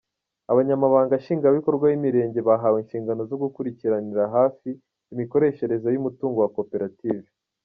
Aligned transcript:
Abanyamabanga 0.51 1.19
nshingwabikorwa 1.21 1.83
b’imirenge 1.91 2.39
bahawe 2.47 2.77
inshingano 2.79 3.21
zo 3.29 3.37
gukurikiranira 3.43 4.23
hafi 4.35 4.69
imikoreshereze 5.13 5.87
y’umutungo 5.91 6.37
wa 6.41 6.49
koperative. 6.57 7.27